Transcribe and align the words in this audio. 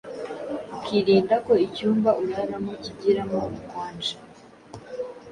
ukirinda 0.75 1.35
ko 1.45 1.53
icyumba 1.65 2.09
uraramo 2.21 2.71
kigeramo 2.83 3.37
ubukonje 3.47 4.13